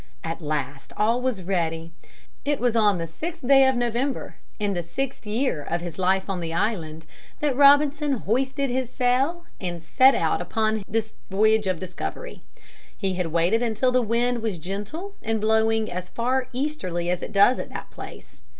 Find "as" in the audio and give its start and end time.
15.91-16.09, 17.11-17.21